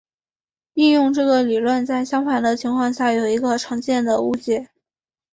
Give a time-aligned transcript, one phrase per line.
[0.73, 4.71] 应用这个理论在相反的情况下有一个常见的误解。